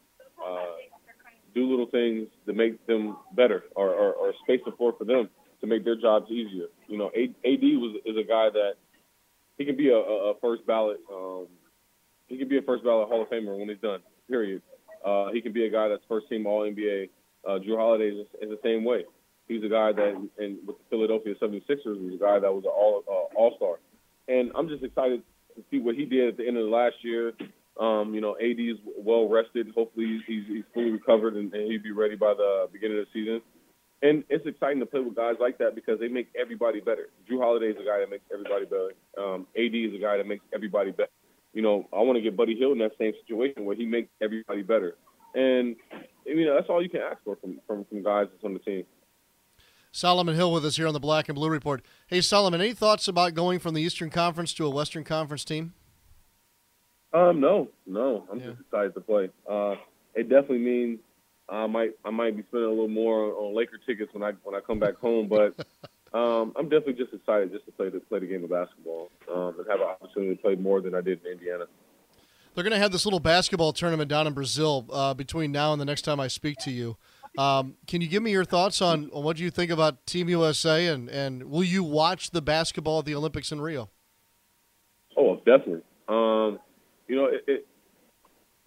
[0.45, 0.75] uh,
[1.53, 5.29] do little things to make them better, or, or, or space the floor for them
[5.61, 6.67] to make their jobs easier.
[6.87, 8.73] You know, AD was is a guy that
[9.57, 10.99] he can be a, a first ballot.
[11.11, 11.47] Um,
[12.27, 13.99] he can be a first ballot Hall of Famer when he's done.
[14.29, 14.61] Period.
[15.03, 17.09] Uh, he can be a guy that's first team All NBA.
[17.47, 19.05] Uh, Jrue Holiday is, is the same way.
[19.47, 22.71] He's a guy that, and with the Philadelphia 76ers, was a guy that was an
[22.71, 23.79] all uh, all star.
[24.27, 25.23] And I'm just excited
[25.55, 27.33] to see what he did at the end of the last year.
[27.79, 29.71] Um, you know, AD is well rested.
[29.73, 33.19] Hopefully, he's, he's fully recovered and, and he'll be ready by the beginning of the
[33.19, 33.41] season.
[34.01, 37.09] And it's exciting to play with guys like that because they make everybody better.
[37.29, 38.91] Jrue Holiday is a guy that makes everybody better.
[39.17, 41.09] Um, AD is a guy that makes everybody better.
[41.53, 44.09] You know, I want to get Buddy Hield in that same situation where he makes
[44.21, 44.95] everybody better.
[45.35, 45.75] And
[46.25, 48.59] you know, that's all you can ask for from from, from guys that's on the
[48.59, 48.85] team.
[49.91, 51.83] Solomon Hill with us here on the Black and Blue Report.
[52.07, 55.73] Hey, Solomon, any thoughts about going from the Eastern Conference to a Western Conference team?
[57.13, 58.25] Um, no, no.
[58.31, 58.47] I'm yeah.
[58.47, 59.29] just excited to play.
[59.49, 59.75] Uh,
[60.15, 60.99] it definitely means
[61.47, 64.55] I might I might be spending a little more on Laker tickets when I when
[64.55, 65.55] I come back home, but
[66.13, 69.55] um, I'm definitely just excited just to play the play the game of basketball um,
[69.57, 71.65] and have an opportunity to play more than I did in Indiana.
[72.55, 75.79] They're going to have this little basketball tournament down in Brazil uh, between now and
[75.79, 76.97] the next time I speak to you.
[77.37, 80.87] Um, can you give me your thoughts on, on what you think about Team USA
[80.87, 83.89] and, and will you watch the basketball at the Olympics in Rio?
[85.15, 85.83] Oh, definitely.
[86.07, 86.59] Um,
[87.09, 87.67] you know, it, it,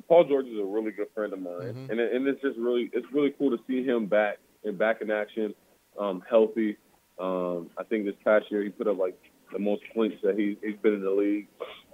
[0.08, 1.90] Paul George is a really good friend of mine, mm-hmm.
[1.90, 5.00] and it, and it's just really it's really cool to see him back and back
[5.00, 5.54] in action,
[5.98, 6.76] um, healthy.
[7.18, 9.16] Um, I think this past year he put up like
[9.52, 11.46] the most points that he, he's been in the league,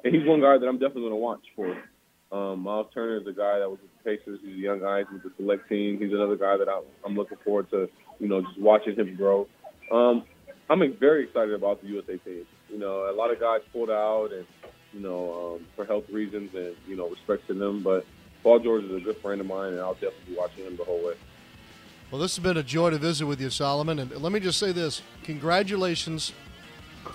[0.04, 1.76] and he's one guy that I'm definitely going to watch for.
[2.30, 4.40] Um, Miles Turner is a guy that was with the Pacers.
[4.42, 4.98] He's a young guy.
[4.98, 5.98] He's with the select team.
[5.98, 9.46] He's another guy that I, I'm looking forward to, you know, just watching him grow.
[9.90, 10.24] Um,
[10.68, 12.46] I'm very excited about the USA team.
[12.68, 14.44] You know, a lot of guys pulled out and,
[14.92, 17.82] you know, um, for health reasons and, you know, respect to them.
[17.82, 18.06] But
[18.42, 20.84] Paul George is a good friend of mine, and I'll definitely be watching him the
[20.84, 21.14] whole way.
[22.10, 23.98] Well, this has been a joy to visit with you, Solomon.
[23.98, 26.32] And let me just say this congratulations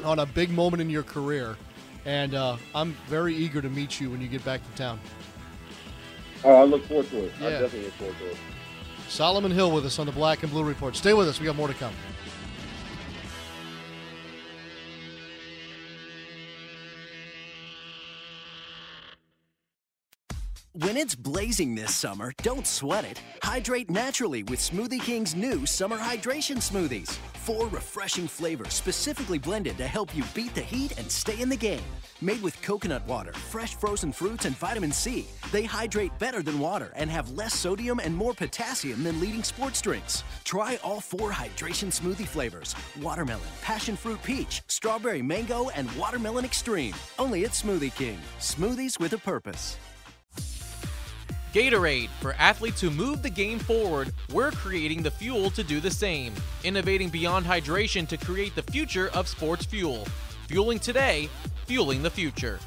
[0.03, 1.57] on a big moment in your career.
[2.05, 4.99] And uh, I'm very eager to meet you when you get back to town.
[6.43, 7.31] Oh, I look forward to it.
[7.39, 7.47] Yeah.
[7.47, 8.37] I definitely look forward to it.
[9.07, 10.95] Solomon Hill with us on the Black and Blue Report.
[10.95, 11.39] Stay with us.
[11.39, 11.93] We got more to come.
[20.77, 23.21] When it's blazing this summer, don't sweat it.
[23.43, 27.11] Hydrate naturally with Smoothie King's new summer hydration smoothies.
[27.45, 31.55] Four refreshing flavors specifically blended to help you beat the heat and stay in the
[31.55, 31.83] game.
[32.21, 36.91] Made with coconut water, fresh frozen fruits, and vitamin C, they hydrate better than water
[36.95, 40.23] and have less sodium and more potassium than leading sports drinks.
[40.43, 46.95] Try all four hydration smoothie flavors watermelon, passion fruit peach, strawberry mango, and watermelon extreme.
[47.19, 48.17] Only at Smoothie King.
[48.39, 49.77] Smoothies with a purpose.
[51.53, 52.09] Gatorade.
[52.19, 56.33] For athletes who move the game forward, we're creating the fuel to do the same.
[56.63, 60.05] Innovating beyond hydration to create the future of sports fuel.
[60.47, 61.29] Fueling today,
[61.65, 62.59] fueling the future.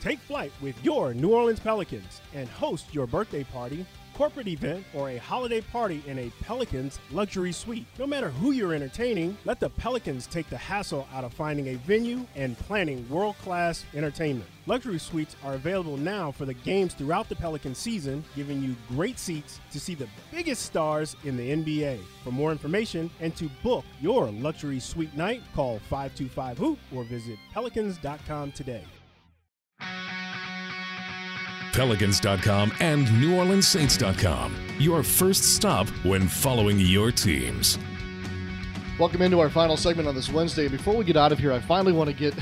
[0.00, 3.84] Take flight with your New Orleans Pelicans and host your birthday party
[4.16, 7.86] corporate event, or a holiday party in a Pelicans luxury suite.
[7.98, 11.74] No matter who you're entertaining, let the Pelicans take the hassle out of finding a
[11.74, 14.48] venue and planning world class entertainment.
[14.64, 19.18] Luxury suites are available now for the games throughout the Pelican season, giving you great
[19.18, 21.98] seats to see the biggest stars in the NBA.
[22.24, 27.38] For more information and to book your luxury suite night, call 525 Hoop or visit
[27.52, 28.84] pelicans.com today.
[31.76, 34.56] Pelicans.com and NewOrleansSaints.com.
[34.78, 37.78] Your first stop when following your teams.
[38.98, 40.68] Welcome into our final segment on this Wednesday.
[40.68, 42.34] Before we get out of here, I finally want to get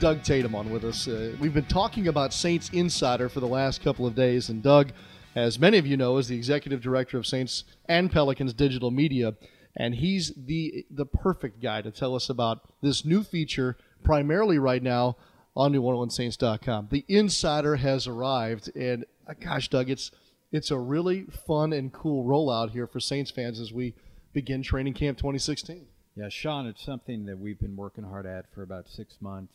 [0.00, 1.08] Doug Tatum on with us.
[1.08, 4.92] Uh, we've been talking about Saints Insider for the last couple of days, and Doug,
[5.34, 9.34] as many of you know, is the executive director of Saints and Pelicans digital media,
[9.74, 14.82] and he's the the perfect guy to tell us about this new feature, primarily right
[14.82, 15.16] now
[15.56, 16.88] on NewOrleansSaints.com.
[16.90, 20.10] The Insider has arrived, and uh, gosh, Doug, it's
[20.52, 23.94] it's a really fun and cool rollout here for Saints fans as we
[24.32, 25.86] begin training camp 2016.
[26.16, 29.54] Yeah, Sean, it's something that we've been working hard at for about six months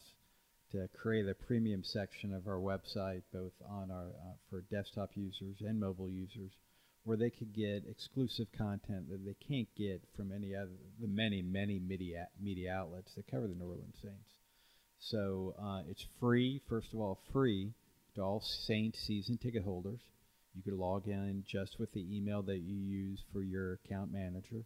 [0.71, 5.61] to create a premium section of our website, both on our uh, for desktop users
[5.61, 6.51] and mobile users,
[7.05, 11.41] where they could get exclusive content that they can't get from any other the many
[11.41, 14.38] many media media outlets that cover the New Orleans Saints.
[14.99, 17.73] So uh, it's free, first of all, free
[18.15, 20.01] to all Saints season ticket holders.
[20.55, 24.65] You could log in just with the email that you use for your account manager.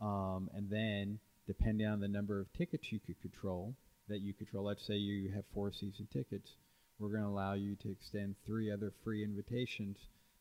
[0.00, 3.74] Um, and then, depending on the number of tickets you could control,
[4.08, 6.50] that you control, let's say you have four season tickets,
[6.98, 9.96] we're going to allow you to extend three other free invitations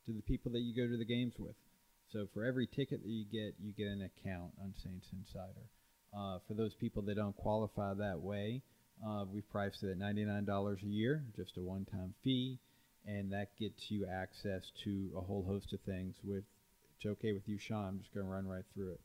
[0.05, 1.55] to the people that you go to the games with.
[2.11, 5.69] So for every ticket that you get, you get an account on Saints Insider.
[6.13, 8.61] Uh, for those people that don't qualify that way,
[9.05, 12.59] uh, we've priced it at $99 a year, just a one-time fee,
[13.05, 16.15] and that gets you access to a whole host of things.
[16.23, 16.43] With
[16.97, 17.87] it's okay with you, Sean.
[17.87, 18.99] I'm just going to run right through it.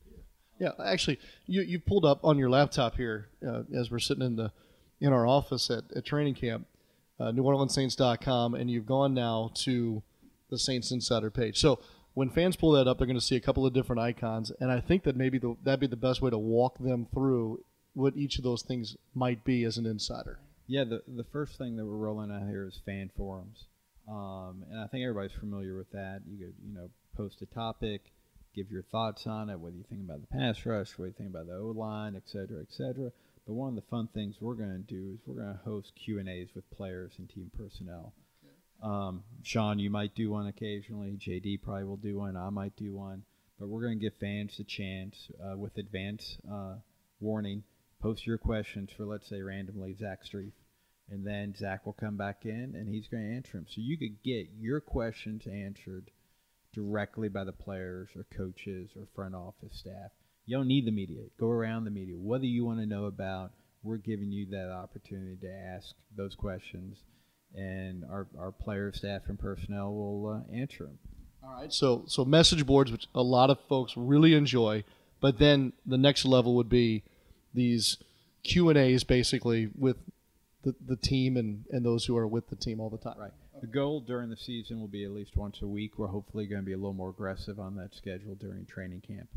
[0.59, 4.37] Yeah, actually, you you pulled up on your laptop here uh, as we're sitting in
[4.37, 4.53] the
[5.01, 6.67] in our office at, at training camp,
[7.21, 10.03] uh, NewOrleansSaints.com, and you've gone now to
[10.51, 11.59] the Saints Insider page.
[11.59, 11.81] So
[12.15, 14.71] when fans pull that up, they're going to see a couple of different icons, and
[14.71, 17.63] I think that maybe the, that'd be the best way to walk them through
[17.97, 20.39] what each of those things might be as an insider.
[20.67, 23.65] Yeah, the the first thing that we're rolling out here is fan forums,
[24.07, 26.21] um, and I think everybody's familiar with that.
[26.29, 28.13] You could you know post a topic,
[28.55, 31.31] give your thoughts on it, whether you think about the pass rush, whether you think
[31.31, 33.11] about the O line, et cetera, et cetera.
[33.47, 35.93] But one of the fun things we're going to do is we're going to host
[35.95, 38.13] Q and A's with players and team personnel.
[38.83, 41.17] Um, Sean, you might do one occasionally.
[41.19, 42.37] JD probably will do one.
[42.37, 43.23] I might do one.
[43.59, 46.75] But we're going to give fans a chance uh, with advance uh,
[47.21, 47.63] warning
[48.01, 50.53] post your questions for, let's say, randomly Zach Strief.
[51.09, 53.67] And then Zach will come back in and he's going to answer them.
[53.69, 56.11] So you could get your questions answered
[56.75, 60.11] directly by the players or coaches or front office staff.
[60.47, 61.23] You don't need the media.
[61.39, 62.17] Go around the media.
[62.19, 66.99] Whether you want to know about, we're giving you that opportunity to ask those questions,
[67.55, 70.99] and our, our player, staff, and personnel will uh, answer them.
[71.43, 71.73] All right.
[71.73, 74.85] So so message boards, which a lot of folks really enjoy,
[75.21, 77.05] but then the next level would be
[77.57, 77.99] these
[78.45, 79.97] Q and A's basically with
[80.62, 83.19] the, the team and, and those who are with the team all the time.
[83.19, 83.33] Right.
[83.61, 85.99] The goal during the season will be at least once a week.
[85.99, 89.29] We're hopefully going to be a little more aggressive on that schedule during training camp.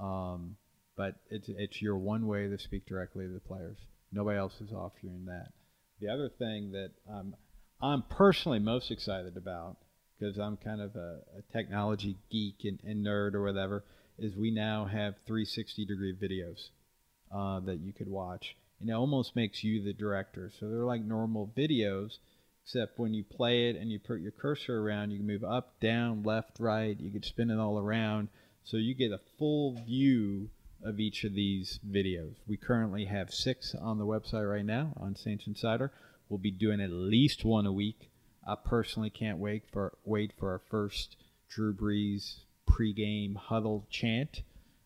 [0.00, 0.56] Um,
[0.96, 3.78] but it's it's your one way to speak directly to the players.
[4.12, 5.52] Nobody else is offering that.
[6.00, 7.36] The other thing that um,
[7.80, 9.76] I'm personally most excited about,
[10.18, 13.84] because I'm kind of a, a technology geek and, and nerd or whatever,
[14.18, 16.70] is we now have 360 degree videos
[17.34, 18.56] uh, that you could watch.
[18.80, 20.50] And it almost makes you the director.
[20.58, 22.18] So they're like normal videos,
[22.64, 25.78] except when you play it and you put your cursor around, you can move up,
[25.80, 26.98] down, left, right.
[26.98, 28.28] You could spin it all around.
[28.64, 30.50] So you get a full view
[30.82, 32.36] of each of these videos.
[32.46, 35.92] We currently have six on the website right now on Saints Insider.
[36.28, 38.10] We'll be doing at least one a week.
[38.46, 41.16] I personally can't wait for wait for our first
[41.48, 44.42] Drew Brees pregame huddle chant.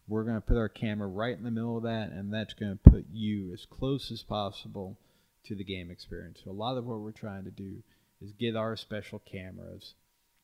[0.07, 2.78] We're going to put our camera right in the middle of that, and that's going
[2.78, 4.98] to put you as close as possible
[5.46, 6.40] to the game experience.
[6.44, 7.82] So a lot of what we're trying to do
[8.20, 9.94] is get our special cameras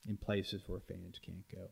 [0.09, 1.69] in places where fans can't go.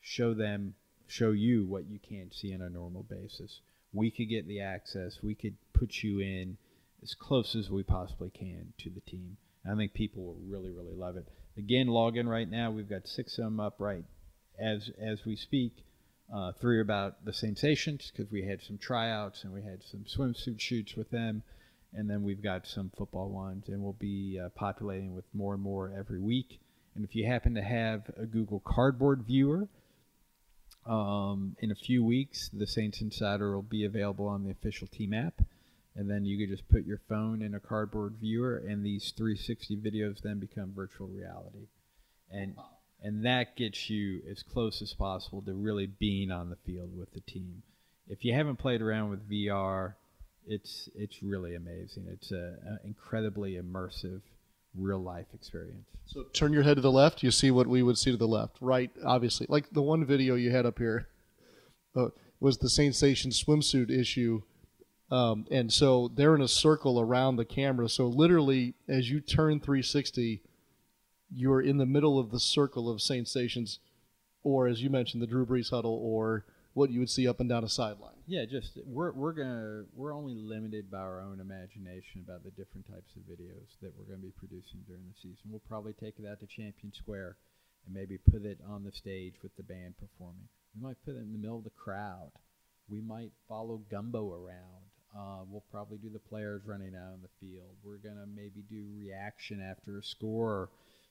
[0.00, 0.74] Show them,
[1.06, 3.60] show you what you can't see on a normal basis.
[3.92, 5.18] We could get the access.
[5.22, 6.58] We could put you in
[7.02, 9.36] as close as we possibly can to the team.
[9.70, 11.26] I think people will really, really love it.
[11.56, 12.70] Again, log in right now.
[12.70, 14.04] We've got six of them up right
[14.58, 15.84] as as we speak.
[16.32, 20.60] Uh, three about the sensations because we had some tryouts and we had some swimsuit
[20.60, 21.42] shoots with them,
[21.92, 25.62] and then we've got some football ones, and we'll be uh, populating with more and
[25.62, 26.60] more every week.
[26.94, 29.68] And if you happen to have a Google Cardboard viewer,
[30.86, 35.12] um, in a few weeks, the Saints Insider will be available on the official team
[35.12, 35.42] app.
[35.94, 39.76] And then you could just put your phone in a cardboard viewer and these 360
[39.76, 41.66] videos then become virtual reality.
[42.30, 42.56] And
[43.02, 47.12] and that gets you as close as possible to really being on the field with
[47.12, 47.62] the team.
[48.08, 49.94] If you haven't played around with vr
[50.46, 52.06] it's it's really amazing.
[52.10, 54.20] It's an incredibly immersive
[54.74, 55.86] real life experience.
[56.06, 58.28] So turn your head to the left you see what we would see to the
[58.28, 58.56] left.
[58.60, 59.46] Right obviously.
[59.48, 61.08] Like the one video you had up here
[61.96, 62.08] uh,
[62.40, 64.42] was the sensation swimsuit issue.
[65.10, 67.88] Um, and so they're in a circle around the camera.
[67.88, 70.40] So literally, as you turn 360,
[71.34, 73.78] you're in the middle of the circle of sensations,
[74.42, 77.48] or as you mentioned, the Drew Brees huddle, or what you would see up and
[77.48, 78.14] down a sideline.
[78.26, 82.86] Yeah, just we're we're gonna we're only limited by our own imagination about the different
[82.86, 85.50] types of videos that we're gonna be producing during the season.
[85.50, 87.36] We'll probably take it out to Champion Square
[87.86, 90.48] and maybe put it on the stage with the band performing.
[90.76, 92.30] We might put it in the middle of the crowd.
[92.88, 94.86] We might follow Gumbo around.
[95.16, 97.74] Uh, we'll probably do the players running out on the field.
[97.82, 100.70] We're gonna maybe do reaction after a score,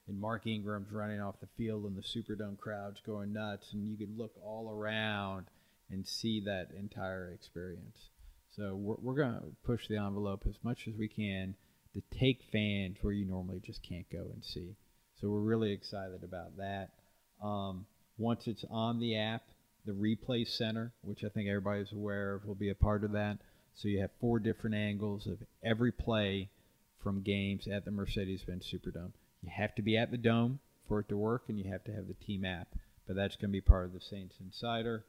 [0.09, 3.95] and Mark Ingram's running off the field, and the Superdome crowd's going nuts, and you
[3.95, 5.45] could look all around
[5.91, 8.09] and see that entire experience.
[8.55, 11.55] So we're, we're gonna push the envelope as much as we can
[11.93, 14.75] to take fans where you normally just can't go and see.
[15.21, 16.89] So we're really excited about that.
[17.43, 17.85] Um,
[18.17, 19.43] once it's on the app,
[19.85, 23.37] the replay center, which I think everybody's aware of, will be a part of that.
[23.75, 26.49] So you have four different angles of every play
[27.01, 29.13] from games at the Mercedes-Benz Superdome.
[29.41, 31.93] You have to be at the dome for it to work, and you have to
[31.93, 32.67] have the team app.
[33.07, 35.05] But that's going to be part of the Saints Insider.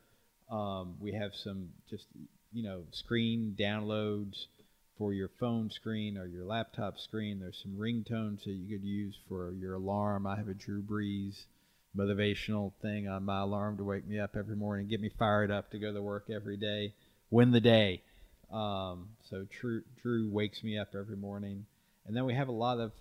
[0.51, 2.07] Um, we have some just
[2.53, 4.47] you know screen downloads
[4.99, 7.41] for your phone screen or your laptop screen.
[7.41, 10.27] There's some ringtones that you could use for your alarm.
[10.27, 11.45] I have a Drew Brees
[11.97, 15.71] motivational thing on my alarm to wake me up every morning, get me fired up
[15.71, 16.95] to go to work every day,
[17.31, 18.03] win the day.
[18.53, 21.67] Um, so Drew, Drew wakes me up every morning,
[22.07, 22.93] and then we have a lot of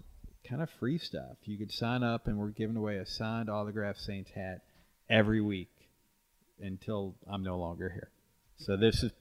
[0.47, 1.37] kind of free stuff.
[1.43, 4.61] You could sign up, and we're giving away a signed autographed Saints hat
[5.09, 5.71] every week
[6.61, 8.09] until I'm no longer here.
[8.57, 9.11] So this is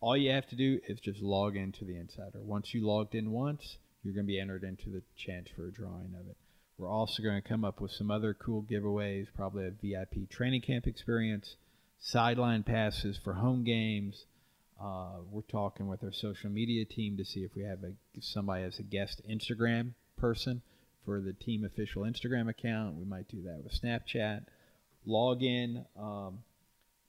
[0.00, 2.40] all you have to do is just log into the Insider.
[2.42, 5.72] Once you logged in once, you're going to be entered into the chance for a
[5.72, 6.36] drawing of it.
[6.76, 10.62] We're also going to come up with some other cool giveaways, probably a VIP training
[10.62, 11.56] camp experience,
[11.98, 14.26] sideline passes for home games
[14.80, 18.64] uh, we're talking with our social media team to see if we have a, somebody
[18.64, 20.62] as a guest Instagram person
[21.04, 22.96] for the team official Instagram account.
[22.96, 24.44] We might do that with Snapchat.
[25.06, 26.38] Log in um,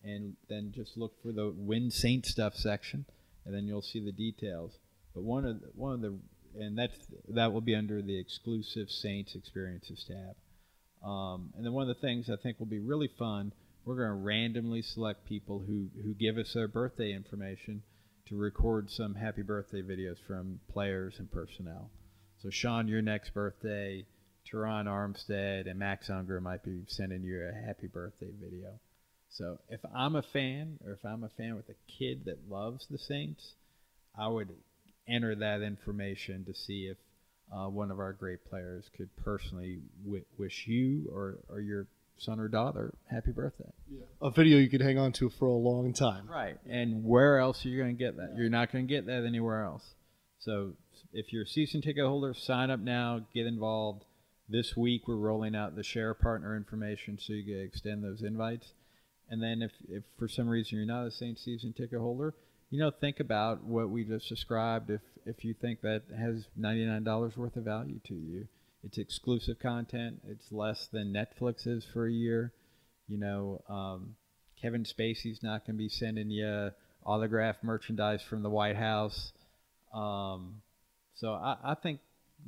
[0.04, 3.06] and then just look for the Win Saint stuff section,
[3.46, 4.74] and then you'll see the details.
[5.14, 6.18] But one of the, one of the
[6.58, 6.96] and that's
[7.30, 10.36] that will be under the exclusive Saints experiences tab.
[11.08, 13.54] Um, and then one of the things I think will be really fun
[13.86, 17.84] we're going to randomly select people who, who give us their birthday information
[18.28, 21.92] to record some happy birthday videos from players and personnel.
[22.46, 24.06] So, Sean, your next birthday,
[24.48, 28.80] Terron Armstead and Max Unger might be sending you a happy birthday video.
[29.32, 32.86] So, if I'm a fan, or if I'm a fan with a kid that loves
[32.88, 33.54] the Saints,
[34.16, 34.50] I would
[35.10, 36.98] enter that information to see if
[37.52, 41.88] uh, one of our great players could personally w- wish you or, or your
[42.20, 43.72] son or daughter happy birthday.
[43.90, 44.06] Yeah.
[44.22, 46.30] A video you could hang on to for a long time.
[46.30, 46.60] Right.
[46.70, 48.36] And where else are you going to get that?
[48.38, 49.84] You're not going to get that anywhere else.
[50.42, 50.74] So
[51.16, 54.04] if you're a season ticket holder, sign up now, get involved.
[54.48, 58.74] This week we're rolling out the share partner information so you can extend those invites.
[59.30, 62.36] And then if, if for some reason you're not a Saint season ticket holder,
[62.70, 67.36] you know, think about what we just described if if you think that has $99
[67.36, 68.48] worth of value to you
[68.86, 70.22] it's exclusive content.
[70.28, 72.54] It's less than Netflix is for a year.
[73.08, 74.16] You know, um,
[74.62, 76.70] Kevin Spacey's not going to be sending you
[77.04, 79.34] autographed merchandise from the White House.
[79.92, 80.62] Um,
[81.16, 82.00] so I, I, think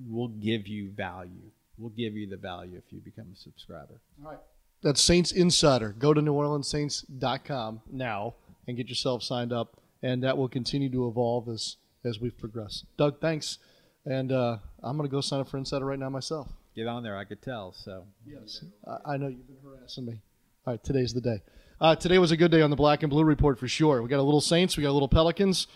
[0.07, 1.51] we'll give you value.
[1.77, 4.01] We'll give you the value if you become a subscriber.
[4.23, 4.39] All right.
[4.83, 5.95] That's Saints Insider.
[5.97, 8.35] Go to NewOrleansSaints.com now
[8.67, 12.83] and get yourself signed up, and that will continue to evolve as as we progress.
[12.97, 13.57] Doug, thanks,
[14.05, 16.47] and uh, I'm going to go sign up for Insider right now myself.
[16.75, 17.73] Get on there, I could tell.
[17.73, 20.21] So yes, I, I know you've been harassing me.
[20.65, 21.41] All right, today's the day.
[21.79, 24.01] Uh, today was a good day on the Black and Blue Report for sure.
[24.01, 25.67] We got a little Saints, we got a little Pelicans,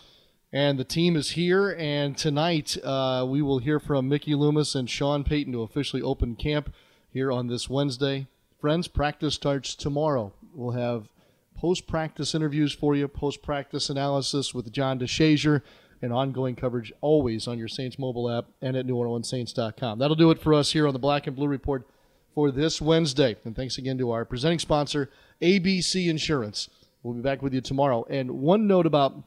[0.54, 1.76] and the team is here.
[1.78, 6.36] And tonight uh, we will hear from Mickey Loomis and Sean Payton to officially open
[6.36, 6.74] camp
[7.12, 8.28] here on this Wednesday.
[8.60, 10.34] Friends, practice starts tomorrow.
[10.54, 11.08] We'll have
[11.56, 15.62] post practice interviews for you, post practice analysis with John DeShazier,
[16.02, 20.00] and ongoing coverage always on your Saints mobile app and at NewOrleansSaints.com.
[20.00, 21.88] That'll do it for us here on the Black and Blue Report
[22.34, 23.36] for this Wednesday.
[23.46, 25.10] And thanks again to our presenting sponsor,
[25.42, 26.70] ABC Insurance.
[27.04, 28.06] We'll be back with you tomorrow.
[28.10, 29.24] And one note about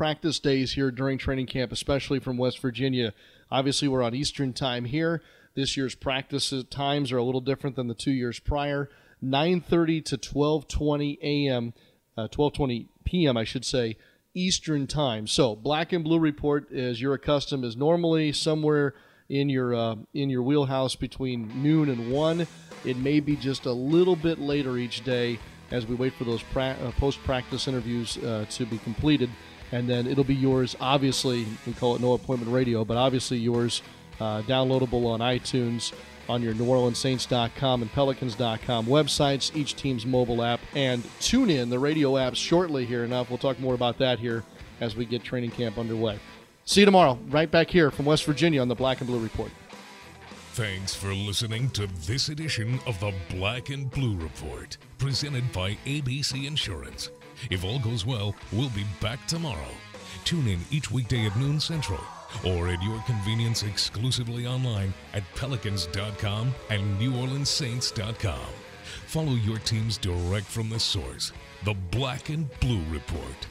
[0.00, 3.12] practice days here during training camp, especially from West Virginia.
[3.50, 5.20] Obviously, we're on Eastern time here.
[5.54, 8.88] This year's practice times are a little different than the two years prior.
[9.22, 11.74] 9:30 to 12:20 a.m.,
[12.16, 13.36] uh, 12:20 p.m.
[13.36, 13.98] I should say,
[14.32, 15.26] Eastern time.
[15.26, 18.94] So, Black and Blue Report, as you're accustomed, is normally somewhere
[19.28, 22.46] in your uh, in your wheelhouse between noon and one.
[22.86, 25.38] It may be just a little bit later each day
[25.70, 29.28] as we wait for those pra- uh, post practice interviews uh, to be completed,
[29.72, 30.76] and then it'll be yours.
[30.80, 33.82] Obviously, we call it No Appointment Radio, but obviously yours,
[34.20, 35.92] uh, downloadable on iTunes
[36.28, 41.78] on your New Orleans NewOrleansSaints.com and Pelicans.com websites, each team's mobile app, and TuneIn the
[41.78, 43.04] radio apps shortly here.
[43.04, 43.30] Enough.
[43.30, 44.44] We'll talk more about that here
[44.80, 46.18] as we get training camp underway.
[46.64, 49.50] See you tomorrow, right back here from West Virginia on the Black and Blue Report.
[50.52, 56.46] Thanks for listening to this edition of the Black and Blue Report, presented by ABC
[56.46, 57.10] Insurance.
[57.48, 59.70] If all goes well, we'll be back tomorrow.
[60.24, 62.00] Tune in each weekday at noon central
[62.44, 68.46] or at your convenience exclusively online at pelicans.com and neworleanssaints.com.
[69.06, 71.32] Follow your teams direct from the source,
[71.64, 73.46] the Black and Blue Report.